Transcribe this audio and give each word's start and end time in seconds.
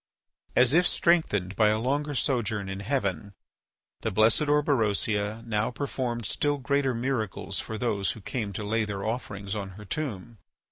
As 0.55 0.73
if 0.73 0.87
strengthened 0.87 1.55
by 1.55 1.67
a 1.67 1.77
longer 1.77 2.15
sojourn 2.15 2.69
in 2.69 2.79
heaven, 2.79 3.35
the 3.99 4.09
blessed 4.09 4.49
Orberosia 4.49 5.43
now 5.45 5.69
performed 5.69 6.25
still 6.25 6.57
greater 6.57 6.95
miracles 6.95 7.59
for 7.59 7.77
those 7.77 8.13
who 8.13 8.21
came 8.21 8.51
to 8.53 8.63
lay 8.63 8.83
their 8.83 9.05
offerings 9.05 9.53
on 9.53 9.73
her 9.77 9.85
tomb. 9.85 10.39